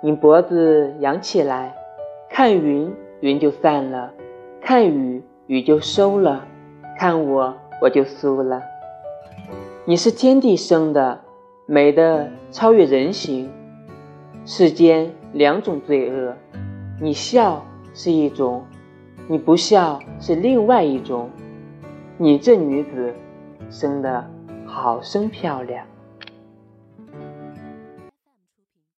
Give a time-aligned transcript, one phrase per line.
[0.00, 1.74] 你脖子扬起来
[2.30, 4.12] 看云云就散了
[4.60, 6.46] 看雨雨就收了
[6.96, 8.62] 看我我就酥了。
[9.84, 11.20] 你是天地生的
[11.66, 13.50] 美的超越人形
[14.44, 16.36] 世间两种罪恶
[17.00, 18.64] 你笑是一种
[19.26, 21.28] 你不笑是另外一种
[22.18, 23.12] 你这女子
[23.68, 24.24] 生的
[24.64, 25.84] 好生漂亮。